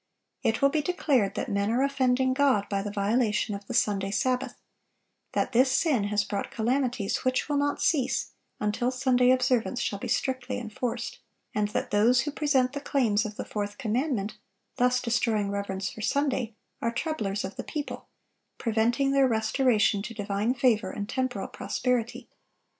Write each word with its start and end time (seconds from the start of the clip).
It 0.41 0.63
will 0.63 0.69
be 0.69 0.81
declared 0.81 1.35
that 1.35 1.47
men 1.47 1.69
are 1.69 1.83
offending 1.83 2.33
God 2.33 2.67
by 2.69 2.81
the 2.81 2.89
violation 2.89 3.53
of 3.53 3.67
the 3.67 3.75
Sunday 3.75 4.09
sabbath; 4.09 4.55
that 5.33 5.51
this 5.51 5.71
sin 5.71 6.05
has 6.05 6.23
brought 6.23 6.49
calamities 6.49 7.17
which 7.17 7.47
will 7.47 7.57
not 7.57 7.83
cease 7.83 8.31
until 8.59 8.89
Sunday 8.89 9.29
observance 9.29 9.79
shall 9.79 9.99
be 9.99 10.07
strictly 10.07 10.57
enforced; 10.57 11.19
and 11.53 11.67
that 11.67 11.91
those 11.91 12.21
who 12.21 12.31
present 12.31 12.73
the 12.73 12.81
claims 12.81 13.25
of 13.25 13.35
the 13.35 13.45
fourth 13.45 13.77
commandment, 13.77 14.39
thus 14.77 14.99
destroying 15.01 15.51
reverence 15.51 15.91
for 15.91 16.01
Sunday, 16.01 16.55
are 16.81 16.89
troublers 16.91 17.43
of 17.45 17.55
the 17.55 17.63
people, 17.63 18.07
preventing 18.57 19.11
their 19.11 19.27
restoration 19.27 20.01
to 20.01 20.15
divine 20.15 20.55
favor 20.55 20.89
and 20.89 21.09
temporal 21.09 21.47
prosperity. 21.47 22.27